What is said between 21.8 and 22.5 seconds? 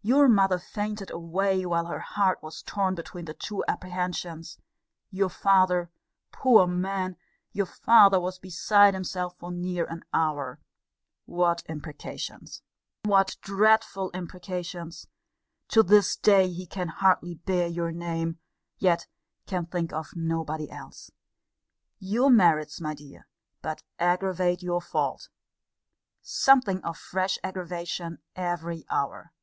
Your